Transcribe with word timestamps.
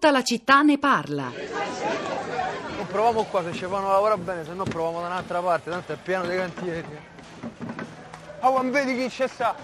Tutta 0.00 0.12
la 0.12 0.22
città 0.22 0.62
ne 0.62 0.78
parla. 0.78 1.24
Non 2.76 2.86
proviamo 2.86 3.24
qua, 3.24 3.42
se 3.42 3.52
ci 3.52 3.64
fanno 3.66 3.90
lavorare 3.90 4.20
bene, 4.20 4.44
se 4.44 4.52
no 4.52 4.62
proviamo 4.62 5.00
da 5.00 5.06
un'altra 5.08 5.40
parte, 5.40 5.70
tanto 5.70 5.92
è 5.92 5.96
pieno 5.96 6.24
di 6.24 6.36
cantieri. 6.36 6.98
Oh, 8.38 8.52
ma 8.52 8.70
vedi 8.70 8.96
chi 8.96 9.08
c'è 9.08 9.26
sta? 9.26 9.56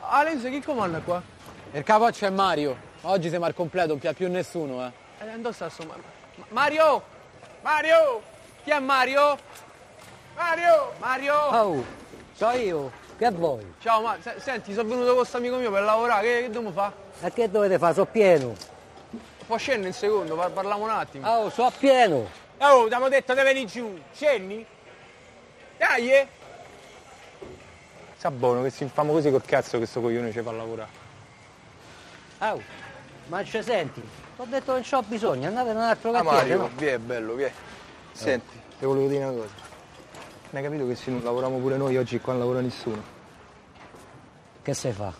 Alenzo, 0.00 0.48
chi 0.48 0.60
comanda 0.60 0.98
qua? 0.98 1.22
Il 1.70 1.84
capo 1.84 2.06
c'è 2.06 2.30
Mario. 2.30 2.76
Oggi 3.02 3.28
siamo 3.28 3.44
al 3.44 3.54
completo, 3.54 3.86
non 3.90 3.98
più 4.00 4.12
più 4.12 4.28
nessuno, 4.28 4.84
eh. 4.86 4.90
Eh, 5.24 5.38
dove 5.38 5.54
sta 5.54 5.68
sto 5.68 5.84
Ma- 5.84 5.94
Ma- 5.94 6.44
Mario! 6.48 7.02
Mario! 7.62 8.22
Chi 8.64 8.70
è 8.70 8.80
Mario? 8.80 9.38
Mario! 10.34 10.92
Mario! 10.98 11.34
Oh, 11.36 11.84
so 12.32 12.50
io, 12.50 12.90
che 13.16 13.30
vuoi? 13.30 13.74
Ciao, 13.78 14.02
ma 14.02 14.16
se- 14.20 14.40
senti, 14.40 14.72
sono 14.74 14.88
venuto 14.88 15.06
con 15.10 15.16
questo 15.18 15.36
amico 15.36 15.54
mio 15.58 15.70
per 15.70 15.82
lavorare, 15.82 16.22
che, 16.26 16.34
che 16.40 16.46
dobbiamo 16.46 16.72
fare? 16.72 16.92
E 17.20 17.32
che 17.32 17.48
dovete 17.48 17.78
fare? 17.78 17.94
So 17.94 18.04
pieno. 18.04 18.74
Può 19.46 19.56
scendere 19.56 19.88
un 19.88 19.94
secondo, 19.94 20.34
par- 20.34 20.50
parliamo 20.50 20.82
un 20.84 20.90
attimo. 20.90 21.28
Oh, 21.28 21.50
so 21.50 21.70
pieno. 21.78 22.28
Oh, 22.58 22.84
abbiamo 22.84 23.08
detto 23.08 23.34
di 23.34 23.42
venire 23.42 23.66
giù. 23.66 23.98
Scendi? 24.12 24.64
Dai, 25.78 26.10
eh. 26.12 26.26
Sa 28.16 28.30
buono 28.30 28.62
che 28.62 28.70
si 28.70 28.82
infamo 28.82 29.12
così 29.12 29.30
col 29.30 29.44
cazzo 29.44 29.78
che 29.78 29.86
sto 29.86 30.00
coglione 30.00 30.32
ci 30.32 30.40
fa 30.40 30.50
lavorare. 30.50 30.88
Oh, 32.38 32.60
ma 33.28 33.44
ci 33.44 33.62
senti? 33.62 34.00
Ti 34.00 34.40
ho 34.40 34.44
detto 34.46 34.64
che 34.74 34.80
non 34.80 34.82
c'ho 34.82 35.02
bisogno, 35.02 35.46
andate 35.48 35.70
in 35.70 35.76
un 35.76 35.82
altro 35.82 36.10
Ah, 36.10 36.12
cantiere, 36.14 36.36
Mario, 36.38 36.56
no? 36.58 36.70
vieni, 36.76 36.98
bello, 36.98 37.34
vieni. 37.34 37.52
Senti, 38.12 38.60
Ti 38.78 38.84
volevo 38.84 39.06
dire 39.08 39.24
una 39.24 39.32
cosa. 39.32 39.54
Non 40.50 40.62
hai 40.62 40.62
capito 40.62 40.86
che 40.86 40.94
se 40.94 41.10
non 41.10 41.22
lavoriamo 41.22 41.58
pure 41.58 41.76
noi 41.76 41.96
oggi 41.96 42.18
qua 42.20 42.32
non 42.32 42.40
lavora 42.42 42.60
nessuno? 42.60 43.02
Che 44.62 44.74
sai 44.74 44.92
fa? 44.92 45.12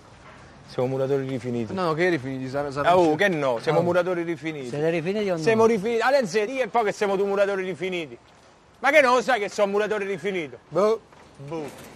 Siamo 0.69 0.89
muratori 0.89 1.27
rifiniti. 1.27 1.73
no, 1.73 1.85
no, 1.85 1.95
che 1.95 2.07
eri 2.07 2.19
finiti? 2.19 2.49
Sarà, 2.49 2.71
sarà 2.71 2.91
Ah, 2.91 2.99
oh, 2.99 3.15
che 3.15 3.29
no, 3.29 3.59
siamo 3.61 3.79
Oh. 3.79 3.83
muratori 3.83 4.23
rifiniti. 4.23 4.69
Siete 4.69 4.91
rifiniti 4.91 5.31
o 5.31 5.37
no? 5.37 5.43
Siamo 5.43 5.65
rifiniti. 5.67 6.01
Alenze, 6.01 6.45
di 6.47 6.61
e 6.61 6.69
poi 6.69 6.85
che 6.85 6.93
siamo 6.93 7.17
tu 7.17 7.25
muratori 7.25 7.65
rifiniti. 7.65 8.19
Ma 8.81 8.91
che 8.91 9.01
non 9.01 9.15
lo 9.15 9.23
sai 9.23 9.41
che 9.41 9.49
sono 9.49 9.71
muratori 9.71 10.05
rifinito? 10.07 10.59
Boh. 10.69 11.01
Boh. 11.47 11.95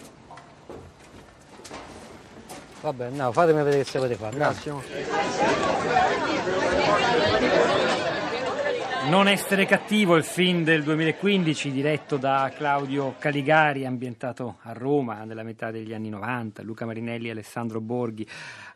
Vabbè, 2.80 3.10
no, 3.10 3.32
fatemi 3.32 3.62
vedere 3.62 3.82
che 3.82 3.90
sapete 3.90 4.14
fare. 4.14 4.30
no. 4.36 4.38
Grazie. 4.38 5.69
Non 9.10 9.26
essere 9.26 9.66
cattivo, 9.66 10.14
il 10.14 10.22
film 10.22 10.62
del 10.62 10.84
2015 10.84 11.72
diretto 11.72 12.16
da 12.16 12.52
Claudio 12.56 13.16
Caligari, 13.18 13.84
ambientato 13.84 14.58
a 14.62 14.72
Roma 14.72 15.24
nella 15.24 15.42
metà 15.42 15.72
degli 15.72 15.92
anni 15.92 16.10
90. 16.10 16.62
Luca 16.62 16.86
Marinelli 16.86 17.26
e 17.26 17.32
Alessandro 17.32 17.80
Borghi 17.80 18.24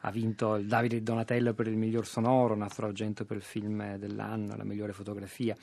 ha 0.00 0.10
vinto 0.10 0.56
il 0.56 0.66
Davide 0.66 1.00
Donatello 1.04 1.54
per 1.54 1.68
il 1.68 1.76
miglior 1.76 2.04
sonoro, 2.04 2.56
Nastro 2.56 2.88
Argento 2.88 3.24
per 3.24 3.36
il 3.36 3.44
film 3.44 3.96
dell'anno, 3.96 4.56
la 4.56 4.64
migliore 4.64 4.92
fotografia. 4.92 5.54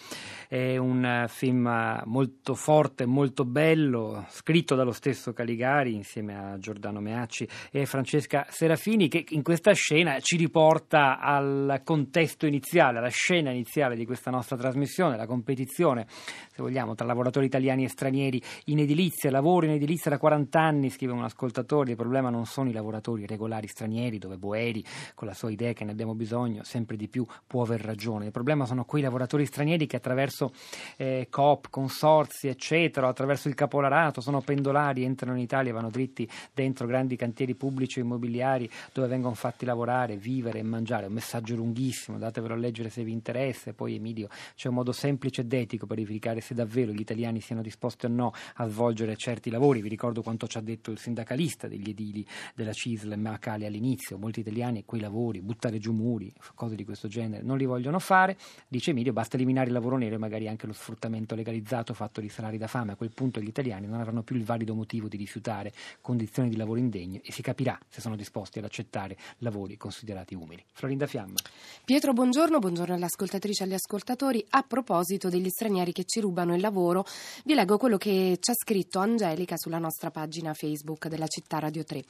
È 0.48 0.78
un 0.78 1.26
film 1.28 2.02
molto 2.06 2.56
forte, 2.56 3.06
molto 3.06 3.44
bello, 3.44 4.26
scritto 4.30 4.76
dallo 4.76 4.94
stesso 4.94 5.34
Caligari 5.34 5.94
insieme 5.94 6.38
a 6.38 6.58
Giordano 6.58 7.02
Meacci 7.02 7.46
e 7.72 7.86
Francesca 7.86 8.46
Serafini 8.50 9.10
che 9.10 9.26
in 9.32 9.44
questa 9.44 9.74
scena 9.74 10.18
ci 10.22 10.38
riporta 10.38 11.20
al 11.20 11.82
contesto 11.84 12.46
iniziale, 12.46 13.00
alla 13.00 13.10
scena 13.10 13.52
iniziale 13.52 13.98
di 13.98 14.06
questa 14.06 14.32
nostra 14.32 14.60
trasmissione, 14.62 15.18
la 15.18 15.26
competizione, 15.26 16.08
se 16.08 16.62
vogliamo, 16.62 16.96
tra 16.96 17.06
lavoratori 17.06 17.46
italiani 17.48 17.84
e 17.84 17.90
stranieri 17.90 18.42
in 18.66 18.80
edilizia, 18.80 19.30
lavoro 19.32 19.66
in 19.66 19.74
edilizia 19.74 20.10
da 20.10 20.18
40 20.18 20.60
anni, 20.60 20.90
scrive 20.90 21.14
un 21.14 21.24
ascoltatore, 21.24 21.92
il 21.92 21.98
problema 21.98 22.30
non 22.30 22.46
sono 22.46 22.70
i 22.70 22.74
lavoratori 22.74 23.26
regolari 23.26 23.68
stranieri 23.68 24.18
dove 24.18 24.38
Boeri 24.38 24.84
con 25.16 25.28
la 25.28 25.34
sua 25.34 25.52
idea 25.52 25.74
che 25.74 25.84
ne 25.84 25.92
abbiamo 25.92 26.16
bisogno 26.16 26.64
sempre 26.64 26.96
di 26.96 27.08
più 27.08 27.26
può 27.48 27.64
aver 27.64 27.82
ragione, 27.82 28.26
il 28.26 28.32
problema 28.32 28.66
sono 28.66 28.86
quei 28.86 29.02
lavoratori 29.02 29.46
stranieri 29.46 29.88
che 29.88 29.98
attraverso 29.98 30.54
eh, 30.98 31.28
coop, 31.30 31.70
consorzi 31.70 32.48
eccetera, 32.48 33.08
attraverso 33.08 33.48
il 33.48 33.56
capolarato 33.56 34.22
sono 34.22 34.42
pendolari, 34.42 35.04
entrano 35.04 35.36
in 35.36 35.44
Italia 35.44 35.72
e 35.72 35.74
vanno 35.74 35.90
dritti 35.90 36.30
dentro 36.54 36.88
grandi 36.88 37.16
cantieri 37.16 37.56
pubblici 37.56 38.00
e 38.00 38.04
immobiliari 38.04 38.70
dove 38.94 39.08
vengono 39.08 39.36
fatti 39.36 39.66
lavorare, 39.66 40.18
vivere 40.18 40.60
e 40.60 40.64
mangiare. 40.64 41.08
Un 41.08 41.14
messaggio 41.14 41.56
lunghissimo, 41.56 42.18
datevelo 42.18 42.54
a 42.54 42.58
leggere 42.58 42.90
se 42.90 43.04
vi 43.04 43.12
interessa. 43.12 43.74
Poi, 43.74 43.96
Emilio, 43.96 44.28
c'è 44.56 44.68
un 44.68 44.76
modo 44.76 44.92
semplice 44.92 45.42
ed 45.42 45.54
etico 45.54 45.86
per 45.86 45.98
verificare 45.98 46.42
se 46.42 46.54
davvero 46.54 46.92
gli 46.92 47.00
italiani 47.00 47.42
siano 47.42 47.62
disposti 47.62 48.06
o 48.06 48.10
no 48.10 48.34
a 48.56 48.68
svolgere 48.68 49.16
certi 49.16 49.50
lavori. 49.50 49.82
Vi 49.82 49.90
ricordo 49.90 50.22
quanto 50.22 50.48
ci 50.48 50.58
ha 50.58 50.62
detto 50.62 50.92
il 50.92 50.98
sindacalista 50.98 51.68
degli 51.68 51.90
edili 51.90 52.26
della 52.56 52.74
CISL 52.74 53.14
Macali 53.18 53.66
all'inizio. 53.66 54.18
Molti 54.18 54.42
italiani 54.42 54.84
quei 54.86 55.02
lavori, 55.02 55.42
buttare 55.42 55.80
giù 55.80 55.94
muri, 55.94 56.32
cose 56.56 56.76
di 56.76 56.84
questo 56.84 57.08
genere, 57.08 57.44
non 57.44 57.58
li 57.58 57.66
vogliono 57.66 58.00
fare. 58.00 58.38
Dice 58.68 58.92
Emilio, 58.92 59.14
basta 59.14 59.36
eliminare 59.36 59.68
il 59.68 59.74
lavoro 59.74 59.98
nero 59.98 60.16
e 60.16 60.18
magari 60.18 60.48
anche 60.48 60.68
lo 60.68 60.74
sfruttamento 60.74 61.36
legalizzato 61.36 61.94
fatto 61.94 62.22
di 62.22 62.30
salari 62.30 62.58
da 62.58 62.68
fame. 62.68 62.94
A 62.94 62.96
quel 62.96 63.12
punto 63.14 63.40
gli 63.40 63.48
italiani 63.48 63.88
non 63.88 64.00
avranno 64.00 64.24
più 64.24 64.36
il 64.36 64.44
valido 64.44 64.74
motivo 64.74 65.08
di 65.08 65.18
rifiutare 65.18 65.72
condizioni 66.02 66.50
di 66.50 66.56
lavoro 66.56 66.80
indegne 66.80 67.22
e 67.24 67.32
si 67.32 67.42
capirà 67.42 67.78
se 67.90 68.02
sono 68.02 68.16
disposti 68.16 68.60
ad 68.60 68.66
accettare 68.66 69.18
lavori 69.40 69.78
considerati 69.78 70.36
umili. 70.36 70.64
Florinda 70.72 71.08
Fiamma. 71.08 71.40
Pietro, 71.84 72.14
buongiorno, 72.14 72.60
buongiorno 72.60 72.96
alle 72.96 73.06
ascoltatrici 73.06 73.62
e 73.62 73.66
agli 73.66 73.74
ascoltatori. 73.74 74.41
A 74.50 74.64
proposito 74.64 75.30
degli 75.30 75.50
stranieri 75.50 75.92
che 75.92 76.04
ci 76.06 76.20
rubano 76.20 76.56
il 76.56 76.62
lavoro, 76.62 77.06
vi 77.46 77.54
leggo 77.54 77.78
quello 77.78 77.98
che 77.98 78.38
ci 78.40 78.52
ha 78.52 78.54
scritto 78.54 79.00
Angelica 79.00 79.58
sulla 79.58 79.78
nostra 79.78 80.12
pagina 80.12 80.54
Facebook 80.54 81.08
della 81.08 81.28
città 81.28 81.60
Radio 81.60 81.84
3. 81.84 82.04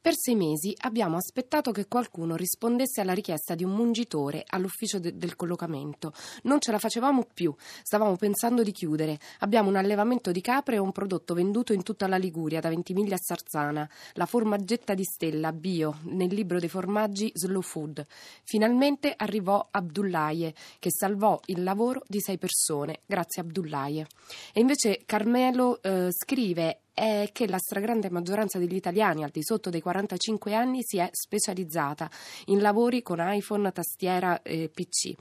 Per 0.00 0.14
sei 0.16 0.34
mesi 0.34 0.74
abbiamo 0.82 1.16
aspettato 1.16 1.72
che 1.72 1.86
qualcuno 1.86 2.36
rispondesse 2.36 3.00
alla 3.00 3.12
richiesta 3.12 3.54
di 3.54 3.64
un 3.64 3.72
mungitore 3.72 4.44
all'ufficio 4.46 4.98
de- 4.98 5.16
del 5.16 5.36
collocamento. 5.36 6.12
Non 6.44 6.60
ce 6.60 6.70
la 6.70 6.78
facevamo 6.78 7.26
più, 7.32 7.54
stavamo 7.82 8.16
pensando 8.16 8.62
di 8.62 8.72
chiudere. 8.72 9.18
Abbiamo 9.40 9.68
un 9.68 9.76
allevamento 9.76 10.32
di 10.32 10.40
capre 10.40 10.76
e 10.76 10.78
un 10.78 10.92
prodotto 10.92 11.34
venduto 11.34 11.72
in 11.72 11.82
tutta 11.82 12.06
la 12.06 12.16
Liguria, 12.16 12.60
da 12.60 12.68
Ventimiglia 12.68 13.14
a 13.14 13.20
Sarzana. 13.20 13.88
La 14.14 14.26
formaggetta 14.26 14.94
di 14.94 15.04
Stella, 15.04 15.52
bio, 15.52 15.98
nel 16.02 16.32
libro 16.32 16.58
dei 16.58 16.68
formaggi 16.68 17.30
Slow 17.34 17.62
Food. 17.62 18.06
Finalmente 18.44 19.14
arrivò 19.16 19.66
Abdullaye, 19.70 20.54
che 20.78 20.90
salvò 20.90 21.40
il 21.46 21.57
lavoro 21.62 22.02
di 22.06 22.20
sei 22.20 22.38
persone, 22.38 23.00
grazie 23.06 23.42
a 23.42 23.44
Abdullaye. 23.44 24.06
E 24.52 24.60
invece 24.60 25.02
Carmelo 25.04 25.80
eh, 25.82 26.08
scrive 26.10 26.80
è 26.92 27.28
che 27.32 27.46
la 27.46 27.58
stragrande 27.58 28.10
maggioranza 28.10 28.58
degli 28.58 28.74
italiani 28.74 29.22
al 29.22 29.30
di 29.30 29.42
sotto 29.42 29.70
dei 29.70 29.80
45 29.80 30.54
anni 30.54 30.80
si 30.82 30.98
è 30.98 31.08
specializzata 31.12 32.10
in 32.46 32.60
lavori 32.60 33.02
con 33.02 33.18
iPhone, 33.20 33.70
tastiera 33.72 34.42
e 34.42 34.68
PC. 34.68 35.14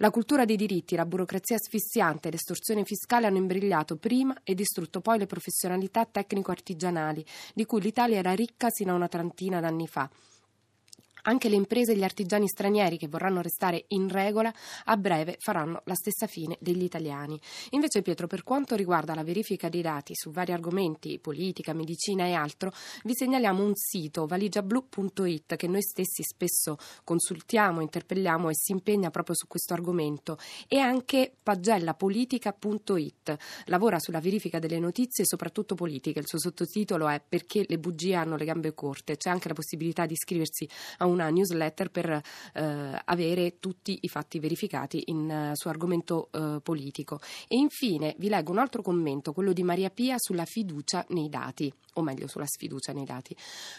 La 0.00 0.10
cultura 0.10 0.44
dei 0.44 0.56
diritti, 0.56 0.94
la 0.94 1.06
burocrazia 1.06 1.56
asfissiante 1.56 2.28
e 2.28 2.30
l'estorsione 2.32 2.84
fiscale 2.84 3.26
hanno 3.26 3.38
imbrigliato 3.38 3.96
prima 3.96 4.36
e 4.44 4.54
distrutto 4.54 5.00
poi 5.00 5.18
le 5.18 5.26
professionalità 5.26 6.04
tecnico-artigianali, 6.04 7.24
di 7.54 7.64
cui 7.64 7.80
l'Italia 7.80 8.18
era 8.18 8.34
ricca 8.34 8.68
sino 8.68 8.92
a 8.92 8.96
una 8.96 9.08
trentina 9.08 9.58
d'anni 9.58 9.86
fa. 9.86 10.10
Anche 11.28 11.48
le 11.48 11.56
imprese 11.56 11.92
e 11.92 11.96
gli 11.96 12.04
artigiani 12.04 12.46
stranieri 12.46 12.98
che 12.98 13.08
vorranno 13.08 13.40
restare 13.40 13.84
in 13.88 14.08
regola 14.08 14.52
a 14.84 14.96
breve 14.96 15.36
faranno 15.40 15.82
la 15.84 15.94
stessa 15.94 16.26
fine 16.26 16.56
degli 16.60 16.84
italiani. 16.84 17.40
Invece, 17.70 18.02
Pietro, 18.02 18.28
per 18.28 18.44
quanto 18.44 18.76
riguarda 18.76 19.14
la 19.14 19.24
verifica 19.24 19.68
dei 19.68 19.82
dati 19.82 20.14
su 20.14 20.30
vari 20.30 20.52
argomenti, 20.52 21.18
politica, 21.18 21.72
medicina 21.72 22.26
e 22.26 22.32
altro, 22.32 22.72
vi 23.02 23.14
segnaliamo 23.14 23.64
un 23.64 23.74
sito 23.74 24.26
valigiablu.it 24.26 25.56
che 25.56 25.66
noi 25.66 25.82
stessi 25.82 26.22
spesso 26.22 26.78
consultiamo, 27.02 27.80
interpelliamo 27.80 28.48
e 28.48 28.54
si 28.54 28.70
impegna 28.72 29.10
proprio 29.10 29.34
su 29.34 29.48
questo 29.48 29.74
argomento 29.74 30.38
e 30.68 30.78
anche 30.78 31.34
pagellapolitica.it 31.42 33.36
lavora 33.66 33.98
sulla 33.98 34.20
verifica 34.20 34.60
delle 34.60 34.78
notizie, 34.78 35.24
soprattutto 35.24 35.74
politiche. 35.74 36.20
Il 36.20 36.28
suo 36.28 36.38
sottotitolo 36.38 37.08
è 37.08 37.20
Perché 37.26 37.64
le 37.66 37.78
bugie 37.78 38.14
hanno 38.14 38.36
le 38.36 38.44
gambe 38.44 38.74
corte. 38.74 39.16
C'è 39.16 39.28
anche 39.30 39.48
la 39.48 39.54
possibilità 39.54 40.06
di 40.06 40.12
iscriversi 40.12 40.68
a 40.98 41.06
un 41.06 41.15
una 41.16 41.30
newsletter 41.30 41.90
per 41.90 42.10
eh, 42.10 43.02
avere 43.04 43.58
tutti 43.58 43.98
i 44.02 44.08
fatti 44.08 44.38
verificati 44.38 45.02
in, 45.06 45.30
eh, 45.30 45.50
su 45.54 45.68
argomento 45.68 46.28
eh, 46.30 46.60
politico. 46.62 47.20
E 47.48 47.56
infine 47.56 48.14
vi 48.18 48.28
leggo 48.28 48.52
un 48.52 48.58
altro 48.58 48.82
commento, 48.82 49.32
quello 49.32 49.52
di 49.52 49.62
Maria 49.62 49.90
Pia 49.90 50.16
sulla 50.18 50.44
fiducia 50.44 51.04
nei 51.08 51.28
dati, 51.28 51.72
o 51.94 52.02
meglio 52.02 52.26
sulla 52.26 52.46
sfiducia 52.46 52.92
nei 52.92 53.04
dati. 53.04 53.34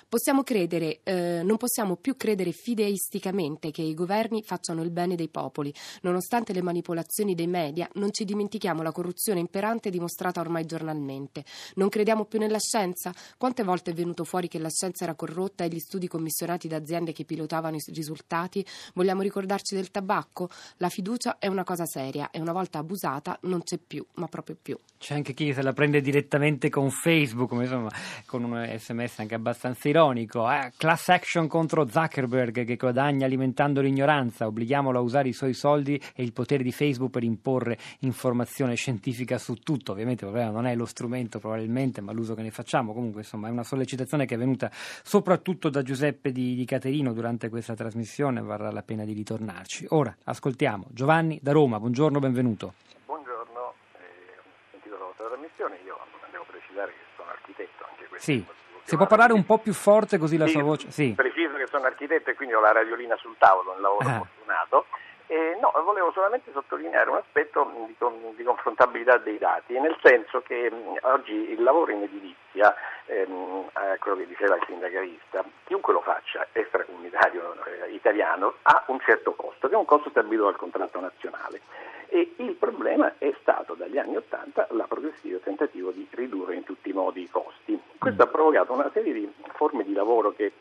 Possiamo 0.10 0.44
credere, 0.44 1.02
eh, 1.04 1.42
non 1.44 1.58
possiamo 1.58 1.96
più 1.96 2.18
credere 2.18 2.52
fideisticamente 2.52 3.72
che 3.72 3.82
i 3.82 3.94
governi 3.94 4.44
facciano 4.44 4.82
il 4.82 4.92
bene 4.92 5.16
dei 5.16 5.30
popoli. 5.30 5.74
Nonostante 6.02 6.54
le 6.54 6.62
manipolazioni 6.62 7.36
dei 7.36 7.48
media, 7.48 7.88
non 7.94 8.12
ci 8.12 8.26
dimentichiamo 8.26 8.82
la 8.82 8.92
corruzione 8.92 9.40
imperante 9.40 9.90
dimostrata 9.90 10.42
ormai 10.42 10.66
giornalmente. 10.66 11.44
Non 11.76 11.90
crediamo 11.90 12.26
più 12.26 12.40
nella 12.40 12.60
scienza? 12.60 13.14
Quante 13.38 13.64
volte 13.64 13.92
è 13.92 13.94
venuto 13.94 14.24
fuori 14.24 14.48
che 14.48 14.60
la 14.60 14.70
scienza 14.70 15.04
era 15.04 15.16
corrotta 15.16 15.64
e 15.64 15.70
gli 15.70 15.80
studi 15.80 16.08
commissionati 16.08 16.68
da 16.68 16.78
aziende 16.78 17.12
che 17.12 17.26
pilotavano 17.28 17.76
i 17.76 17.84
risultati? 17.94 18.66
Vogliamo 18.96 19.22
ricordarci 19.22 19.76
del 19.76 19.92
tabacco? 19.92 20.50
La 20.78 20.90
fiducia 20.90 21.38
è 21.38 21.46
una 21.46 21.64
cosa 21.64 21.86
seria 21.86 22.32
e 22.32 22.40
una 22.40 22.54
volta 22.54 22.80
abusata 22.80 23.38
non 23.44 23.62
c'è 23.62 23.78
più, 23.78 24.04
ma 24.16 24.26
proprio 24.26 24.58
più. 24.60 24.76
C'è 24.98 25.14
anche 25.14 25.34
chi 25.34 25.54
se 25.54 25.62
la 25.62 25.74
prende 25.74 26.02
direttamente 26.02 26.70
con 26.70 26.90
Facebook, 26.90 27.52
insomma, 27.52 27.92
con 28.26 28.44
un 28.44 28.76
sms 28.78 29.20
anche 29.20 29.36
abbastanza 29.36 29.88
ironico. 29.88 30.50
Eh, 30.50 30.72
class 30.76 31.10
action 31.10 31.48
contro 31.48 31.88
Zuckerberg 31.88 32.66
che 32.66 32.76
guadagna 32.78 33.26
alimentando 33.26 33.82
l'ignoranza, 33.82 34.48
obblighiamolo 34.48 34.98
a 34.98 35.02
usare 35.02 35.30
i 35.30 35.34
suoi 35.34 35.54
soldi 35.54 36.02
e 36.16 36.24
il 36.24 36.34
potere 36.34 36.64
di 36.64 36.72
Facebook 36.72 37.12
per 37.12 37.24
imporre 37.24 37.78
informazione 38.00 38.74
scientifica 38.74 39.38
su 39.38 39.54
tutto. 39.56 39.92
Ovviamente 39.92 40.26
il 40.26 40.32
problema 40.32 40.54
non 40.56 40.66
è 40.66 40.76
lo 40.76 40.86
strumento 40.86 41.38
probabilmente, 41.38 42.02
ma 42.02 42.12
l'uso 42.12 42.34
che 42.34 42.42
ne 42.42 42.52
facciamo. 42.52 42.94
Comunque 42.94 43.22
insomma 43.22 43.50
è 43.50 43.52
una 43.52 43.64
sollecitazione 43.64 44.26
che 44.26 44.34
è 44.34 44.38
venuta 44.38 44.72
soprattutto 45.04 45.70
da 45.70 45.84
Giuseppe 45.84 46.32
di, 46.32 46.56
di 46.56 46.66
Caterino 46.66 47.07
durante 47.14 47.50
questa 47.50 47.74
trasmissione, 47.76 48.42
varrà 48.42 48.72
la 48.72 48.82
pena 48.84 49.04
di 49.04 49.14
ritornarci. 49.14 49.86
Ora 49.90 50.16
ascoltiamo 50.26 50.86
Giovanni 50.90 51.40
da 51.42 51.52
Roma, 51.52 51.80
buongiorno, 51.80 52.20
benvenuto. 52.20 52.74
Buongiorno, 53.06 53.74
eh, 53.94 54.38
ho 54.40 54.44
sentito 54.72 54.98
la 54.98 55.06
vostra 55.06 55.28
trasmissione, 55.28 55.78
io 55.86 55.98
devo 56.32 56.46
precisare 56.50 56.92
che 56.92 57.04
sono 57.16 57.30
architetto 57.30 57.86
anche 57.90 58.06
questo. 58.08 58.32
Sì. 58.32 58.46
Si 58.84 58.96
può 58.96 59.06
parlare 59.06 59.34
un 59.34 59.44
po' 59.46 59.58
più 59.58 59.74
forte 59.74 60.18
così 60.18 60.38
la 60.38 60.46
Sì, 60.46 60.52
sua 60.54 60.64
voce? 60.64 60.92
Sì. 60.92 61.12
Preciso 61.14 61.56
che 61.58 61.68
sono 61.68 61.86
architetto 61.86 62.30
e 62.30 62.36
quindi 62.36 62.54
ho 62.56 62.62
la 62.62 62.72
radiolina 62.72 63.18
sul 63.18 63.36
tavolo, 63.38 63.74
un 63.74 63.82
lavoro 63.82 64.08
Ah. 64.08 64.18
fortunato. 64.20 64.86
E 65.30 65.58
no, 65.60 65.72
volevo 65.84 66.12
solamente 66.14 66.52
sottolineare 66.54 67.10
un 67.10 67.18
aspetto 67.18 67.70
di, 67.86 67.96
di 68.36 68.44
confrontabilità 68.44 69.18
dei 69.18 69.38
dati, 69.38 69.78
nel 69.78 69.98
senso 70.02 70.42
che 70.42 70.72
mh, 70.72 71.00
oggi 71.02 71.52
il 71.52 71.62
lavoro 71.62 71.92
in 71.92 72.04
edilizia, 72.04 72.74
ehm, 73.08 73.70
eh, 73.76 73.98
quello 74.00 74.16
che 74.16 74.28
diceva 74.28 74.56
il 74.56 74.64
sindacalista, 74.66 75.44
chiunque 75.66 75.92
lo 75.92 76.00
faccia, 76.00 76.48
extracomunitario 76.54 77.56
eh, 77.66 77.92
italiano, 77.92 78.56
ha 78.62 78.86
un 78.88 79.00
certo 79.02 79.34
costo, 79.34 79.68
che 79.68 79.74
è 79.74 79.78
un 79.78 79.84
costo 79.84 80.10
stabilito 80.10 80.46
dal 80.46 80.56
contratto 80.56 81.00
nazionale. 81.02 81.60
E 82.08 82.36
il 82.38 82.54
problema 82.54 83.16
è 83.18 83.36
stato 83.42 83.74
dagli 83.74 83.98
anni 83.98 84.16
Ottanta 84.16 84.66
la 84.72 84.86
progressivo 84.86 85.40
tentativo 85.40 85.92
di 85.92 86.08
ridurre 86.12 86.56
in 86.56 86.64
tutti 86.64 86.90
i 86.90 86.94
modi 86.94 87.24
i 87.24 87.30
costi. 87.30 87.78
Questo 87.98 88.24
ha 88.24 88.28
provocato 88.28 88.72
una 88.72 88.90
serie 88.94 89.12
di 89.12 89.30
forme 89.56 89.84
di 89.84 89.92
lavoro 89.92 90.32
che 90.32 90.54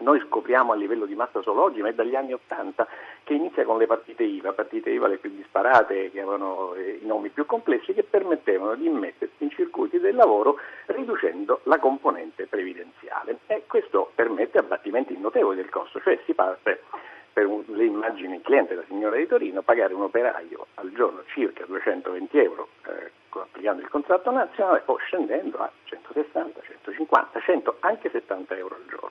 noi 0.00 0.20
scopriamo 0.26 0.72
a 0.72 0.76
livello 0.76 1.06
di 1.06 1.14
massa 1.14 1.42
solo 1.42 1.62
oggi, 1.62 1.80
ma 1.80 1.88
è 1.88 1.94
dagli 1.94 2.14
anni 2.14 2.32
Ottanta 2.32 2.86
che 3.24 3.34
inizia 3.34 3.64
con 3.64 3.78
le 3.78 3.86
partite 3.86 4.22
IVA, 4.22 4.52
partite 4.52 4.90
IVA 4.90 5.06
le 5.08 5.18
più 5.18 5.30
disparate, 5.30 6.10
che 6.10 6.20
avevano 6.20 6.74
eh, 6.74 6.98
i 7.02 7.06
nomi 7.06 7.28
più 7.30 7.46
complessi, 7.46 7.92
che 7.92 8.02
permettevano 8.02 8.74
di 8.74 8.86
immettersi 8.86 9.44
in 9.44 9.50
circuiti 9.50 9.98
del 9.98 10.14
lavoro 10.14 10.58
riducendo 10.86 11.60
la 11.64 11.78
componente 11.78 12.46
previdenziale. 12.46 13.38
E 13.46 13.64
questo 13.66 14.10
permette 14.14 14.58
abbattimenti 14.58 15.16
notevoli 15.18 15.56
del 15.56 15.68
costo, 15.70 16.00
cioè 16.00 16.18
si 16.24 16.34
parte 16.34 16.82
per 17.32 17.46
un- 17.46 17.62
le 17.66 17.84
immagini 17.84 18.40
cliente 18.42 18.74
della 18.74 18.86
signora 18.86 19.16
di 19.16 19.26
Torino, 19.26 19.62
pagare 19.62 19.94
un 19.94 20.02
operaio 20.02 20.66
al 20.74 20.92
giorno 20.92 21.22
circa 21.26 21.64
220 21.64 22.38
euro 22.38 22.68
eh, 22.86 23.10
applicando 23.38 23.82
il 23.82 23.88
contratto 23.88 24.30
nazionale 24.30 24.82
o 24.86 24.96
scendendo 24.96 25.58
a 25.58 25.70
160, 25.84 26.60
150, 26.62 27.40
100, 27.40 27.76
anche 27.80 28.10
70 28.10 28.56
euro 28.56 28.74
al 28.74 28.84
giorno. 28.88 29.09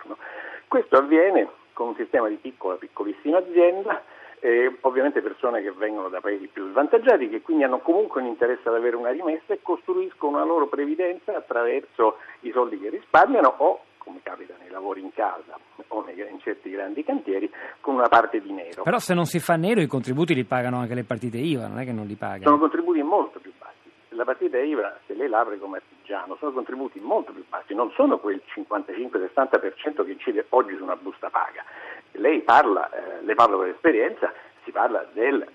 Questo 0.69 0.97
avviene 0.97 1.47
con 1.73 1.87
un 1.89 1.95
sistema 1.95 2.27
di 2.29 2.35
piccola, 2.35 2.75
piccolissima 2.75 3.39
azienda, 3.39 4.03
eh, 4.39 4.77
ovviamente 4.81 5.19
persone 5.21 5.63
che 5.63 5.71
vengono 5.71 6.09
da 6.09 6.21
paesi 6.21 6.45
più 6.47 6.69
svantaggiati, 6.69 7.27
che 7.27 7.41
quindi 7.41 7.63
hanno 7.63 7.79
comunque 7.79 8.21
un 8.21 8.27
interesse 8.27 8.69
ad 8.69 8.75
avere 8.75 8.95
una 8.95 9.09
rimessa 9.09 9.51
e 9.53 9.59
costruiscono 9.63 10.37
una 10.37 10.45
loro 10.45 10.67
previdenza 10.67 11.35
attraverso 11.35 12.17
i 12.41 12.51
soldi 12.51 12.79
che 12.79 12.89
risparmiano 12.89 13.51
o 13.57 13.79
come 13.97 14.19
capita 14.21 14.53
nei 14.61 14.69
lavori 14.69 15.01
in 15.01 15.11
casa 15.11 15.57
o 15.87 16.03
nei- 16.05 16.17
in 16.19 16.39
certi 16.39 16.69
grandi 16.69 17.03
cantieri, 17.03 17.49
con 17.81 17.95
una 17.95 18.07
parte 18.07 18.39
di 18.39 18.51
nero. 18.51 18.83
Però 18.83 18.99
se 18.99 19.13
non 19.15 19.25
si 19.25 19.39
fa 19.39 19.55
nero 19.55 19.81
i 19.81 19.87
contributi 19.87 20.35
li 20.35 20.43
pagano 20.45 20.77
anche 20.77 20.93
le 20.93 21.03
partite 21.03 21.37
IVA, 21.37 21.65
non 21.67 21.79
è 21.79 21.83
che 21.85 21.91
non 21.91 22.05
li 22.05 22.15
Sono 22.17 22.31
pagano. 22.31 22.57
contributi 22.59 23.01
molto 23.01 23.39
più 23.39 23.51
bassi. 23.57 23.78
La 24.19 24.25
partita 24.25 24.59
IVA, 24.59 24.99
se 25.07 25.13
lei 25.13 25.29
l'apre 25.29 25.57
come 25.57 25.77
artigiano, 25.77 26.35
sono 26.39 26.51
contributi 26.51 26.99
molto 26.99 27.31
più 27.31 27.45
bassi, 27.47 27.73
non 27.73 27.89
sono 27.91 28.19
quel 28.19 28.41
55-60% 28.53 30.03
che 30.03 30.11
incide 30.11 30.45
oggi 30.49 30.75
su 30.75 30.83
una 30.83 30.97
busta 30.97 31.29
paga. 31.29 31.63
Lei 32.11 32.41
parla, 32.41 32.89
eh, 32.91 33.23
le 33.23 33.33
parlo 33.33 33.59
per 33.59 33.69
esperienza, 33.69 34.33
si 34.65 34.71
parla 34.71 35.07
del 35.13 35.47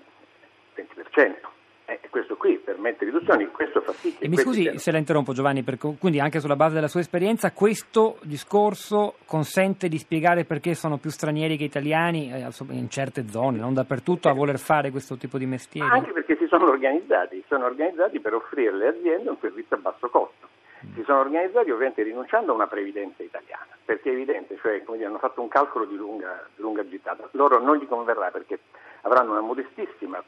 20%. 0.75 1.47
E 1.85 1.99
questo 2.09 2.35
qui 2.35 2.57
permette 2.57 3.05
riduzioni, 3.05 3.45
questo 3.51 3.79
fa 3.81 3.91
sì 3.93 4.15
che... 4.15 4.25
E 4.25 4.27
mi 4.27 4.37
scusi 4.37 4.61
siano- 4.63 4.79
se 4.79 4.91
la 4.91 4.97
interrompo 4.97 5.33
Giovanni, 5.33 5.63
quindi 5.99 6.19
anche 6.19 6.39
sulla 6.39 6.55
base 6.55 6.73
della 6.73 6.87
sua 6.87 6.99
esperienza 6.99 7.51
questo 7.51 8.17
discorso 8.23 9.15
consente 9.25 9.87
di 9.87 9.99
spiegare 9.99 10.45
perché 10.45 10.73
sono 10.73 10.97
più 10.97 11.11
stranieri 11.11 11.57
che 11.57 11.63
italiani 11.63 12.31
eh, 12.31 12.47
in 12.71 12.89
certe 12.89 13.27
zone, 13.27 13.59
non 13.59 13.73
dappertutto, 13.73 14.29
a 14.29 14.33
voler 14.33 14.57
fare 14.57 14.89
questo 14.89 15.15
tipo 15.15 15.37
di 15.37 15.45
mestieri? 15.45 15.87
Anche 15.87 16.11
perché 16.11 16.37
si 16.37 16.47
sono 16.47 16.65
organizzati, 16.65 17.43
sono 17.47 17.65
organizzati 17.65 18.19
per 18.19 18.33
offrire 18.33 18.71
alle 18.71 18.87
aziende 18.87 19.29
un 19.29 19.37
servizio 19.39 19.75
a 19.75 19.79
basso 19.79 20.09
costo. 20.09 20.47
Si 20.93 21.03
sono 21.03 21.19
organizzati 21.19 21.69
ovviamente 21.71 22.03
rinunciando 22.03 22.51
a 22.51 22.55
una 22.55 22.67
previdenza 22.67 23.23
italiana, 23.23 23.67
perché 23.83 24.09
è 24.09 24.13
evidente, 24.13 24.57
cioè 24.61 24.83
come 24.83 24.97
dire, 24.97 25.09
hanno 25.09 25.19
fatto 25.19 25.41
un 25.41 25.47
calcolo 25.47 25.85
di 25.85 25.95
lunga, 25.95 26.47
di 26.55 26.61
lunga 26.61 26.87
gittata. 26.87 27.27
Loro 27.31 27.59
non 27.59 27.77
gli 27.77 27.87
converrà 27.87 28.29
perché 28.29 28.59
avranno 29.01 29.31
una 29.31 29.41
modestissima 29.41 30.23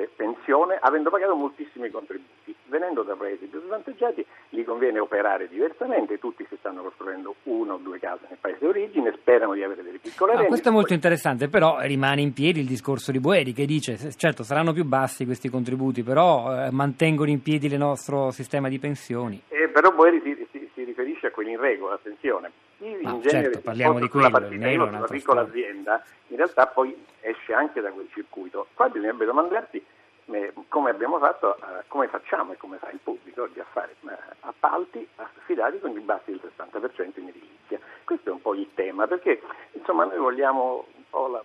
pe- 0.00 0.08
pensione 0.16 0.78
avendo 0.80 1.10
pagato 1.10 1.34
moltissimi 1.34 1.90
contributi. 1.90 2.54
Venendo 2.66 3.02
da 3.02 3.14
paesi 3.16 3.46
più 3.46 3.60
svantaggiati 3.62 4.24
gli 4.48 4.62
conviene 4.64 4.98
operare 5.00 5.48
diversamente, 5.48 6.18
tutti 6.18 6.46
si 6.48 6.56
stanno 6.58 6.82
costruendo 6.82 7.34
una 7.44 7.74
o 7.74 7.76
due 7.78 7.98
case 7.98 8.24
nel 8.28 8.38
paese 8.40 8.58
d'origine, 8.64 9.12
sperano 9.18 9.52
di 9.54 9.62
avere 9.62 9.82
delle 9.82 9.98
piccole 9.98 10.30
Ah, 10.32 10.34
rendite. 10.36 10.48
questo 10.48 10.68
è 10.68 10.72
molto 10.72 10.86
poi- 10.88 10.96
interessante, 10.96 11.48
però 11.48 11.78
rimane 11.80 12.20
in 12.22 12.32
piedi 12.32 12.60
il 12.60 12.66
discorso 12.66 13.10
di 13.12 13.18
Boeri 13.20 13.52
che 13.52 13.66
dice, 13.66 13.96
certo 14.16 14.42
saranno 14.42 14.72
più 14.72 14.84
bassi 14.84 15.24
questi 15.24 15.48
contributi, 15.50 16.02
però 16.02 16.64
eh, 16.66 16.70
mantengono 16.70 17.28
in 17.30 17.42
piedi 17.42 17.66
il 17.66 17.76
nostro 17.76 18.30
sistema 18.30 18.68
di 18.68 18.78
pensioni. 18.78 19.42
Eh, 19.48 19.68
però 19.68 19.90
Boeri 19.90 20.20
si, 20.22 20.46
si- 20.52 20.70
si 20.72 20.84
riferisce 20.84 21.26
a 21.26 21.30
quelli 21.32 21.50
in 21.52 21.60
regola, 21.60 21.94
attenzione. 21.94 22.50
In 22.82 22.96
Ah, 23.04 23.18
genere 23.20 23.44
certo, 23.44 23.60
parliamo 23.60 23.98
di 23.98 24.08
quello, 24.08 24.30
partita 24.30 24.64
nero 24.66 24.84
un'altra 24.86 25.14
piccola 25.14 25.44
storia. 25.44 25.64
azienda, 25.66 26.02
in 26.28 26.36
realtà 26.36 26.66
poi 26.68 26.96
esce 27.20 27.52
anche 27.52 27.82
da 27.82 27.90
quel 27.90 28.08
circuito. 28.14 28.68
Qua 28.72 28.88
bisognerebbe 28.88 29.26
domandarsi 29.26 29.82
come 30.68 30.90
abbiamo 30.90 31.18
fatto, 31.18 31.56
eh, 31.56 31.84
come 31.88 32.08
facciamo 32.08 32.52
e 32.52 32.56
come 32.56 32.78
fa 32.78 32.90
il 32.90 33.00
pubblico 33.02 33.42
oggi 33.42 33.60
a 33.60 33.66
fare 33.70 33.96
eh, 34.08 34.16
appalti 34.40 35.06
affidati 35.16 35.80
con 35.80 35.90
i 35.90 36.00
bassi 36.00 36.30
del 36.30 36.40
60% 36.56 37.20
in 37.20 37.28
edilizia. 37.28 37.78
Questo 38.04 38.30
è 38.30 38.32
un 38.32 38.40
po' 38.40 38.54
il 38.54 38.68
tema, 38.74 39.06
perché 39.06 39.40
insomma 39.72 40.04
noi 40.04 40.18
vogliamo 40.18 40.86
un 40.94 41.04
po' 41.08 41.26
la 41.28 41.42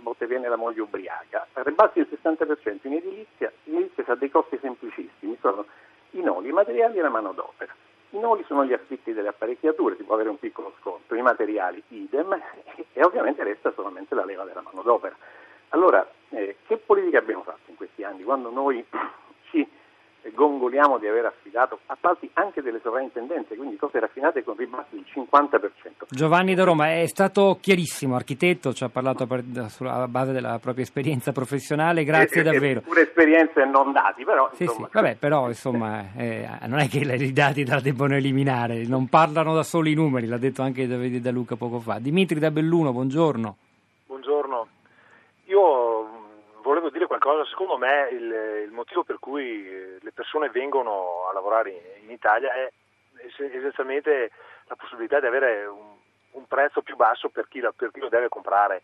botte 0.00 0.26
viene 0.26 0.48
la 0.48 0.56
moglie 0.56 0.80
ubriaca. 0.80 1.46
Rebassi 1.52 2.00
il 2.00 2.08
60% 2.10 2.78
in 2.82 2.94
edilizia, 2.94 3.52
l'edilizia 3.64 4.04
ha 4.06 4.14
dei 4.14 4.30
costi 4.30 4.58
semplicissimi, 4.60 5.36
sono 5.40 5.66
i 6.10 6.20
noli, 6.20 6.48
i 6.48 6.52
materiali 6.52 6.98
e 6.98 7.02
la 7.02 7.08
manodopera. 7.08 7.74
I 8.10 8.18
noli 8.18 8.42
sono 8.46 8.64
gli 8.64 8.72
affitti 8.72 9.12
delle 9.12 9.28
apparecchiature, 9.28 9.96
si 9.96 10.02
può 10.02 10.14
avere 10.14 10.30
un 10.30 10.38
piccolo 10.38 10.74
sconto, 10.80 11.14
i 11.14 11.22
materiali 11.22 11.82
idem 11.88 12.32
e 12.92 13.04
ovviamente 13.04 13.44
resta 13.44 13.72
solamente 13.72 14.14
la 14.14 14.24
leva 14.24 14.44
della 14.44 14.62
manodopera. 14.62 15.14
Allora, 15.70 16.06
eh, 16.30 16.56
che 16.66 16.76
politica 16.78 17.18
abbiamo 17.18 17.42
fatto 17.42 17.68
in 17.70 17.76
questi 17.76 18.02
anni 18.04 18.22
quando 18.22 18.50
noi 18.50 18.84
ci 19.50 19.66
gongoliamo 20.34 20.98
di 20.98 21.06
aver 21.06 21.24
affidato 21.26 21.78
appalti 21.86 22.28
anche 22.34 22.60
delle 22.60 22.78
sovrintendenze, 22.82 23.56
quindi 23.56 23.76
cose 23.76 23.98
raffinate 24.00 24.44
con 24.44 24.54
ribassi 24.56 24.96
del 24.96 25.04
50%? 25.14 26.04
Giovanni 26.10 26.54
da 26.54 26.64
Roma 26.64 26.92
è 26.92 27.06
stato 27.06 27.56
chiarissimo, 27.60 28.16
architetto, 28.16 28.72
ci 28.74 28.84
ha 28.84 28.88
parlato 28.90 29.26
per- 29.26 29.44
sulla 29.68 30.06
base 30.08 30.32
della 30.32 30.58
propria 30.60 30.84
esperienza 30.84 31.32
professionale, 31.32 32.04
grazie 32.04 32.42
Eh, 32.42 32.46
eh, 32.48 32.52
davvero. 32.52 32.80
Pure 32.82 33.02
esperienze 33.02 33.62
e 33.62 33.64
non 33.64 33.92
dati, 33.92 34.24
però 34.24 34.50
Sì, 34.52 34.64
insomma, 34.64 34.86
sì, 34.88 34.92
vabbè, 34.92 35.16
però 35.16 35.48
insomma 35.48 36.12
eh, 36.16 36.46
non 36.66 36.80
è 36.80 36.88
che 36.88 36.98
i 36.98 37.32
dati 37.32 37.64
la 37.64 37.80
debbono 37.80 38.14
eliminare, 38.14 38.84
non 38.86 39.08
parlano 39.08 39.54
da 39.54 39.62
soli 39.62 39.92
i 39.92 39.94
numeri, 39.94 40.26
l'ha 40.26 40.36
detto 40.38 40.60
anche 40.62 40.86
Davide 40.86 41.20
Da 41.20 41.30
Luca 41.30 41.56
poco 41.56 41.78
fa. 41.80 41.98
Dimitri 41.98 42.38
da 42.38 42.50
Belluno. 42.50 42.92
Buongiorno, 42.92 43.56
io 45.50 46.28
volevo 46.62 46.90
dire 46.90 47.06
qualcosa, 47.06 47.44
secondo 47.46 47.76
me 47.76 48.08
il, 48.10 48.62
il 48.64 48.70
motivo 48.70 49.02
per 49.02 49.18
cui 49.18 49.98
le 50.00 50.12
persone 50.12 50.48
vengono 50.50 51.26
a 51.28 51.32
lavorare 51.32 51.70
in, 51.70 52.04
in 52.04 52.10
Italia 52.10 52.52
è 52.52 52.70
es- 53.16 53.40
essenzialmente 53.40 54.30
la 54.66 54.76
possibilità 54.76 55.20
di 55.20 55.26
avere 55.26 55.66
un, 55.66 55.96
un 56.32 56.46
prezzo 56.46 56.82
più 56.82 56.96
basso 56.96 57.28
per 57.28 57.48
chi, 57.48 57.60
la- 57.60 57.72
per 57.72 57.90
chi 57.90 58.00
lo 58.00 58.08
deve 58.08 58.28
comprare. 58.28 58.82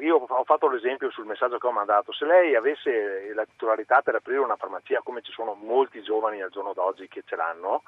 Io 0.00 0.16
ho 0.16 0.44
fatto 0.44 0.68
l'esempio 0.68 1.10
sul 1.10 1.24
messaggio 1.24 1.58
che 1.58 1.66
ho 1.66 1.72
mandato, 1.72 2.12
se 2.12 2.26
lei 2.26 2.54
avesse 2.54 3.32
la 3.32 3.46
titolarità 3.46 4.02
per 4.02 4.16
aprire 4.16 4.38
una 4.40 4.56
farmacia, 4.56 5.00
come 5.02 5.22
ci 5.22 5.32
sono 5.32 5.54
molti 5.54 6.02
giovani 6.02 6.42
al 6.42 6.50
giorno 6.50 6.74
d'oggi 6.74 7.08
che 7.08 7.22
ce 7.24 7.36
l'hanno, 7.36 7.82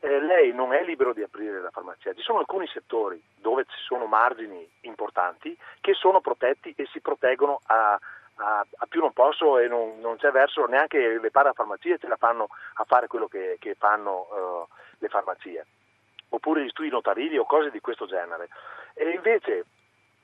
eh, 0.00 0.20
lei 0.20 0.52
non 0.52 0.72
è 0.72 0.82
libero 0.82 1.12
di 1.12 1.22
aprire 1.22 1.60
la 1.60 1.70
farmacia. 1.70 2.14
Ci 2.14 2.22
sono 2.22 2.38
alcuni 2.38 2.66
settori 2.68 3.22
dove 3.36 3.64
ci 3.64 3.78
sono 3.84 4.06
margini 4.06 4.66
importanti 4.96 5.56
che 5.80 5.92
sono 5.92 6.20
protetti 6.20 6.72
e 6.76 6.86
si 6.90 7.00
proteggono 7.00 7.60
a, 7.66 7.98
a- 8.36 8.66
a 8.78 8.86
più 8.86 9.00
non 9.00 9.12
posso 9.12 9.58
e 9.58 9.68
non, 9.68 10.00
non 10.00 10.16
c'è 10.16 10.30
verso 10.30 10.64
neanche 10.66 11.18
le 11.18 11.30
parafarmacie 11.30 11.98
ce 11.98 12.08
la 12.08 12.16
fanno 12.16 12.48
a 12.74 12.84
fare 12.84 13.06
quello 13.06 13.28
che, 13.28 13.56
che 13.60 13.74
fanno 13.74 14.26
eh, 14.32 14.74
le 14.98 15.08
farmacie 15.08 15.66
oppure 16.30 16.64
gli 16.64 16.68
studi 16.70 16.88
notarili 16.88 17.38
o 17.38 17.44
cose 17.44 17.70
di 17.70 17.80
questo 17.80 18.06
genere. 18.06 18.48
E 18.94 19.10
invece 19.10 19.64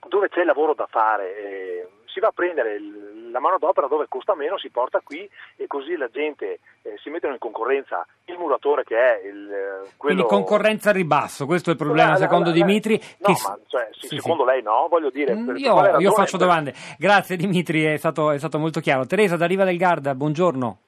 dove 0.08 0.28
c'è 0.28 0.42
lavoro 0.44 0.74
da 0.74 0.86
fare, 0.86 1.36
eh, 1.36 1.88
si 2.12 2.20
va 2.20 2.28
a 2.28 2.32
prendere 2.32 2.74
il, 2.74 3.30
la 3.30 3.40
manodopera 3.40 3.86
dove 3.86 4.06
costa 4.08 4.34
meno, 4.34 4.58
si 4.58 4.68
porta 4.70 5.00
qui 5.02 5.28
e 5.56 5.66
così 5.66 5.96
la 5.96 6.08
gente 6.12 6.60
eh, 6.82 6.96
si 7.02 7.08
mettono 7.10 7.32
in 7.32 7.38
concorrenza 7.38 8.06
il 8.26 8.36
muratore 8.38 8.84
che 8.84 8.96
è 8.96 9.26
il, 9.26 9.50
eh, 9.50 9.88
quello... 9.96 9.96
Quindi 9.96 10.22
concorrenza 10.24 10.90
a 10.90 10.92
ribasso, 10.92 11.46
questo 11.46 11.70
è 11.70 11.72
il 11.72 11.78
problema 11.78 12.08
La- 12.08 12.12
la- 12.14 12.18
secondo 12.18 12.48
la- 12.50 12.54
Dimitri. 12.54 13.00
No, 13.18 13.32
che- 13.34 13.40
ma 13.48 13.58
cioè, 13.66 13.88
sì, 13.92 14.08
Sì, 14.08 14.16
secondo 14.18 14.44
lei 14.44 14.62
no, 14.62 14.86
voglio 14.90 15.10
dire... 15.10 15.34
Mm, 15.34 15.56
Io, 15.56 15.98
io 15.98 16.12
faccio 16.12 16.36
Per- 16.36 16.46
domande. 16.46 16.74
Grazie 16.98 17.36
Dimitri, 17.36 17.84
è 17.84 17.96
stato, 17.96 18.30
è 18.30 18.38
stato 18.38 18.58
molto 18.58 18.80
chiaro. 18.80 19.06
Teresa 19.06 19.36
da 19.36 19.46
Riva 19.46 19.64
del 19.64 19.76
Garda, 19.78 20.14
buongiorno. 20.14 20.78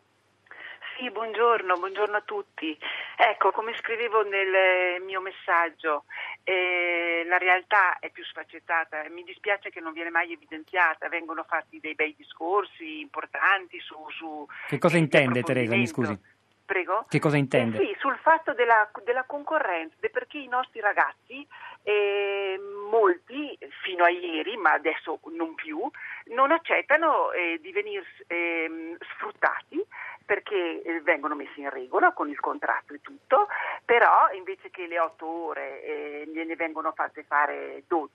Sì, 1.04 1.10
buongiorno, 1.10 1.76
buongiorno 1.76 2.16
a 2.16 2.22
tutti. 2.22 2.74
Ecco, 3.18 3.50
come 3.50 3.76
scrivevo 3.76 4.22
nel 4.22 5.02
mio 5.02 5.20
messaggio, 5.20 6.04
eh, 6.44 7.24
la 7.26 7.36
realtà 7.36 7.98
è 7.98 8.08
più 8.08 8.24
sfaccettata, 8.24 9.04
mi 9.10 9.22
dispiace 9.22 9.68
che 9.68 9.80
non 9.80 9.92
viene 9.92 10.08
mai 10.08 10.32
evidenziata, 10.32 11.10
vengono 11.10 11.44
fatti 11.46 11.78
dei 11.78 11.94
bei 11.94 12.14
discorsi 12.16 13.00
importanti 13.00 13.78
su... 13.80 13.94
su 14.16 14.46
Che 14.66 14.78
cosa 14.78 14.96
eh, 14.96 15.00
intende 15.00 15.42
Teresa, 15.42 15.76
mi 15.76 15.86
scusi? 15.86 16.18
Prego? 16.64 17.04
Che 17.06 17.18
cosa 17.18 17.36
intende? 17.36 17.76
Eh 17.82 17.84
sì, 17.84 17.96
sul 17.98 18.16
fatto 18.22 18.54
della, 18.54 18.88
della 19.04 19.24
concorrenza, 19.24 19.96
perché 20.10 20.38
i 20.38 20.48
nostri 20.48 20.80
ragazzi, 20.80 21.46
eh, 21.84 22.58
molti 22.90 23.56
fino 23.82 24.04
a 24.04 24.10
ieri, 24.10 24.56
ma 24.56 24.72
adesso 24.72 25.20
non 25.32 25.54
più, 25.54 25.78
non 26.26 26.50
accettano 26.50 27.30
eh, 27.32 27.58
di 27.60 27.72
venire 27.72 28.04
ehm, 28.26 28.96
sfruttati 29.00 29.84
perché 30.24 30.82
eh, 30.82 31.00
vengono 31.02 31.34
messi 31.34 31.60
in 31.60 31.70
regola 31.70 32.12
con 32.12 32.28
il 32.28 32.40
contratto 32.40 32.94
e 32.94 33.00
tutto, 33.02 33.48
però 33.84 34.30
invece 34.32 34.70
che 34.70 34.86
le 34.86 34.98
otto 34.98 35.26
ore 35.26 35.82
eh, 35.82 36.24
gliene 36.32 36.56
vengono 36.56 36.92
fatte 36.92 37.24
fare 37.24 37.82
12, 37.86 38.12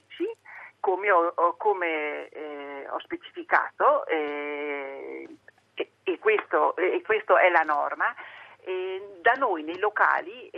come 0.80 1.12
ho, 1.12 1.56
come, 1.58 2.30
eh, 2.30 2.88
ho 2.90 3.00
specificato, 3.00 4.06
eh, 4.08 5.28
e, 5.76 5.92
e 6.04 6.20
questo, 6.20 6.76
e 6.76 7.02
questo 7.06 7.38
è 7.38 7.50
la 7.50 7.64
norma. 7.64 8.14
E 8.62 9.20
da 9.22 9.34
noi 9.34 9.64
nei 9.64 9.80
locali 9.80 10.50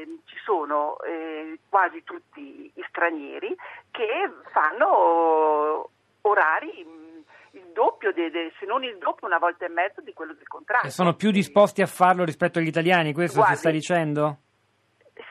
eh, 0.00 0.18
ci 0.24 0.36
sono 0.44 0.98
eh, 1.02 1.58
quasi 1.68 2.02
tutti 2.04 2.70
i 2.74 2.84
stranieri 2.88 3.54
che 3.90 4.30
fanno 4.52 5.90
orari 6.22 6.84
mh, 6.84 7.58
il 7.58 7.66
doppio, 7.72 8.12
de- 8.12 8.30
de- 8.30 8.52
se 8.58 8.66
non 8.66 8.84
il 8.84 8.96
doppio, 8.98 9.26
una 9.26 9.38
volta 9.38 9.64
e 9.66 9.68
mezzo 9.68 10.00
di 10.00 10.12
quello 10.12 10.34
del 10.34 10.46
contratto. 10.46 10.86
E 10.86 10.90
sono 10.90 11.14
più 11.14 11.30
disposti 11.30 11.82
a 11.82 11.86
farlo 11.86 12.24
rispetto 12.24 12.58
agli 12.58 12.66
italiani, 12.68 13.12
questo 13.12 13.38
Guardi, 13.38 13.54
si 13.54 13.60
sta 13.60 13.70
dicendo? 13.70 14.38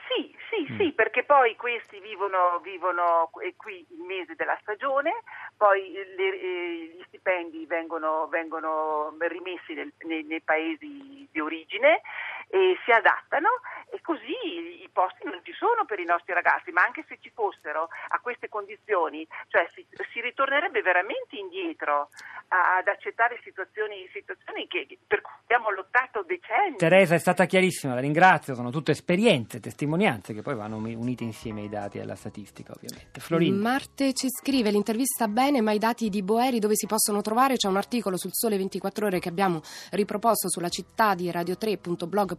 Sì, 0.07 0.35
sì, 0.49 0.73
sì, 0.77 0.91
perché 0.91 1.23
poi 1.23 1.55
questi 1.55 1.99
vivono, 1.99 2.59
vivono 2.61 3.29
qui- 3.31 3.53
qui 3.55 3.85
il 3.91 4.03
mese 4.03 4.35
della 4.35 4.57
stagione, 4.61 5.21
poi 5.55 5.91
le- 5.93 6.39
eh, 6.41 6.93
gli 6.97 7.03
stipendi 7.07 7.65
vengono, 7.65 8.27
vengono 8.27 9.15
rimessi 9.19 9.73
nel- 9.73 9.93
nei, 9.99 10.23
nei 10.23 10.41
paesi 10.41 11.27
di 11.31 11.39
origine 11.39 12.01
e 12.49 12.77
si 12.83 12.91
adattano 12.91 13.61
e 13.91 14.01
così 14.01 14.81
i 14.83 14.89
posti 14.91 15.23
non 15.25 15.39
ci 15.43 15.53
sono 15.53 15.85
per 15.85 15.99
i 15.99 16.05
nostri 16.05 16.33
ragazzi, 16.33 16.71
ma 16.71 16.81
anche 16.83 17.05
se 17.07 17.17
ci 17.21 17.31
fossero 17.33 17.89
a 18.09 18.19
queste 18.19 18.49
condizioni, 18.49 19.25
cioè 19.47 19.67
si, 19.73 19.85
si 20.11 20.21
ritornerebbe 20.21 20.81
veramente 20.81 21.35
indietro 21.37 22.09
a- 22.49 22.77
ad 22.77 22.87
accettare 22.87 23.39
situazioni, 23.43 24.07
situazioni 24.11 24.67
che, 24.67 24.87
per 25.07 25.21
cui 25.21 25.33
abbiamo 25.43 25.71
lottato 25.71 26.23
decenni. 26.23 26.77
Teresa 26.77 27.15
è 27.15 27.19
stata 27.19 27.45
chiarissima, 27.45 27.93
la 27.93 27.99
ringrazio, 28.01 28.55
sono 28.55 28.69
tutte 28.71 28.91
esperienze, 28.91 29.59
testimonianze 29.59 30.33
che 30.33 30.41
poi 30.41 30.55
vanno 30.55 30.77
uni- 30.77 30.95
unite 30.95 31.23
insieme 31.23 31.61
ai 31.61 31.69
dati 31.69 31.97
e 31.97 32.01
alla 32.01 32.15
statistica 32.15 32.73
ovviamente. 32.73 33.19
Florin. 33.19 33.57
Marte 33.59 34.13
ci 34.13 34.27
scrive 34.29 34.71
l'intervista 34.71 35.27
bene, 35.27 35.61
ma 35.61 35.71
i 35.71 35.79
dati 35.79 36.09
di 36.09 36.23
Boeri 36.23 36.59
dove 36.59 36.75
si 36.75 36.87
possono 36.87 37.21
trovare? 37.21 37.55
C'è 37.55 37.67
un 37.67 37.77
articolo 37.77 38.17
sul 38.17 38.33
Sole 38.33 38.57
24 38.57 39.05
Ore 39.05 39.19
che 39.19 39.29
abbiamo 39.29 39.61
riproposto 39.91 40.49
sulla 40.49 40.69
città 40.69 41.13
di 41.15 41.29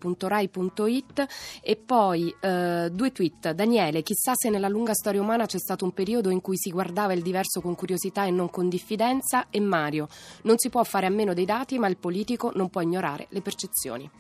radio3.blog.rai.it 0.00 1.26
e 1.62 1.76
poi 1.76 2.34
eh, 2.40 2.88
due 2.90 3.12
tweet. 3.12 3.52
Daniele, 3.52 4.02
chissà 4.02 4.32
se 4.34 4.48
nella 4.50 4.68
lunga 4.68 4.94
storia 4.94 5.20
umana 5.20 5.46
c'è 5.46 5.58
stato 5.58 5.84
un 5.84 5.92
periodo 5.92 6.30
in 6.30 6.40
cui 6.40 6.56
si 6.56 6.70
guardava 6.70 7.12
il 7.12 7.22
diverso 7.22 7.60
con 7.60 7.74
curiosità 7.74 8.24
e 8.24 8.30
non 8.30 8.50
con 8.50 8.68
diffidenza 8.68 9.46
e 9.50 9.60
Mario, 9.60 10.08
non 10.42 10.58
si 10.58 10.70
può 10.70 10.82
fare 10.84 11.06
a 11.06 11.10
meno 11.10 11.34
dei 11.34 11.44
dati, 11.44 11.78
ma 11.78 11.88
il 11.88 11.96
politico 11.96 12.52
non 12.54 12.70
può 12.70 12.80
ignorare 12.80 13.26
le 13.30 13.42
percezioni. 13.42 14.10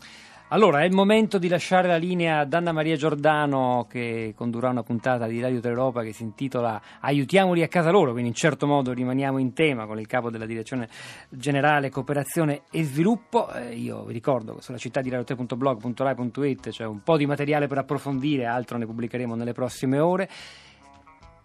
Allora, 0.52 0.80
è 0.80 0.84
il 0.84 0.92
momento 0.92 1.38
di 1.38 1.46
lasciare 1.46 1.86
la 1.86 1.96
linea 1.96 2.40
ad 2.40 2.52
Anna 2.52 2.72
Maria 2.72 2.96
Giordano 2.96 3.86
che 3.88 4.34
condurrà 4.34 4.70
una 4.70 4.82
puntata 4.82 5.28
di 5.28 5.40
Radio 5.40 5.60
3 5.60 5.70
Europa 5.70 6.02
che 6.02 6.12
si 6.12 6.24
intitola 6.24 6.82
Aiutiamoli 7.02 7.62
a 7.62 7.68
casa 7.68 7.92
loro, 7.92 8.10
quindi 8.10 8.30
in 8.30 8.34
certo 8.34 8.66
modo 8.66 8.92
rimaniamo 8.92 9.38
in 9.38 9.52
tema 9.52 9.86
con 9.86 10.00
il 10.00 10.08
capo 10.08 10.28
della 10.28 10.46
Direzione 10.46 10.88
Generale 11.28 11.88
Cooperazione 11.88 12.62
e 12.68 12.82
Sviluppo. 12.82 13.48
Eh, 13.52 13.76
io 13.76 14.02
vi 14.02 14.12
ricordo 14.12 14.56
che 14.56 14.62
sulla 14.62 14.76
città 14.76 15.00
di 15.00 15.10
radio3.blog.rai.it 15.10 16.70
c'è 16.70 16.84
un 16.84 17.00
po' 17.04 17.16
di 17.16 17.26
materiale 17.26 17.68
per 17.68 17.78
approfondire, 17.78 18.46
altro 18.46 18.76
ne 18.76 18.86
pubblicheremo 18.86 19.36
nelle 19.36 19.52
prossime 19.52 20.00
ore. 20.00 20.28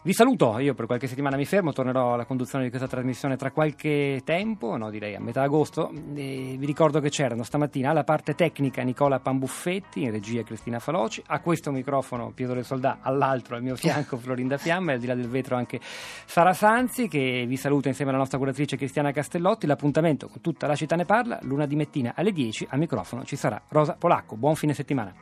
Vi 0.06 0.14
saluto, 0.14 0.60
io 0.60 0.76
per 0.76 0.86
qualche 0.86 1.08
settimana 1.08 1.36
mi 1.36 1.46
fermo, 1.46 1.74
tornerò 1.74 2.14
alla 2.14 2.26
conduzione 2.26 2.64
di 2.64 2.70
questa 2.70 2.88
trasmissione 2.88 3.38
tra 3.38 3.50
qualche 3.50 4.22
tempo, 4.24 4.78
no 4.78 4.92
direi 4.92 5.16
a 5.16 5.20
metà 5.20 5.42
agosto. 5.42 5.92
E 6.14 6.58
vi 6.60 6.66
ricordo 6.68 7.00
che 7.00 7.10
c'erano 7.10 7.42
stamattina 7.42 7.90
alla 7.90 8.04
parte 8.04 8.36
tecnica 8.36 8.84
Nicola 8.84 9.18
Pambuffetti, 9.20 10.04
in 10.04 10.12
regia 10.12 10.44
Cristina 10.44 10.78
Faloci, 10.78 11.24
a 11.26 11.40
questo 11.40 11.72
microfono 11.72 12.30
Pietro 12.36 12.54
del 12.54 12.66
Soldà, 12.66 13.00
all'altro 13.02 13.56
al 13.56 13.64
mio 13.64 13.76
fianco 13.76 14.18
Florinda 14.18 14.58
Fiamma 14.58 14.92
e 14.92 14.94
al 14.94 15.00
di 15.00 15.08
là 15.08 15.16
del 15.16 15.28
vetro 15.28 15.56
anche 15.56 15.80
Sara 15.82 16.54
Sanzi 16.54 17.08
che 17.08 17.46
vi 17.48 17.58
saluta 17.58 17.88
insieme 17.88 18.12
alla 18.12 18.20
nostra 18.20 18.38
curatrice 18.38 18.78
Cristiana 18.78 19.12
Castellotti. 19.12 19.66
L'appuntamento 19.66 20.28
con 20.28 20.40
tutta 20.40 20.68
la 20.68 20.76
città 20.76 20.96
ne 20.96 21.06
parla, 21.06 21.40
lunedì 21.42 21.76
mattina 21.76 22.14
alle 22.16 22.32
10 22.32 22.68
al 22.70 22.78
microfono 22.78 23.24
ci 23.24 23.36
sarà 23.36 23.60
Rosa 23.70 23.96
Polacco. 23.98 24.36
Buon 24.36 24.54
fine 24.54 24.76
settimana. 24.76 25.16